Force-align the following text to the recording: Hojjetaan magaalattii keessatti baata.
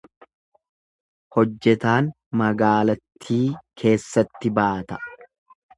Hojjetaan 1.35 2.09
magaalattii 2.41 3.41
keessatti 3.85 4.55
baata. 4.59 5.03